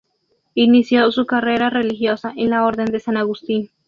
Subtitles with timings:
[0.55, 3.69] Inició su carrera religiosa en la Orden de San Agustín.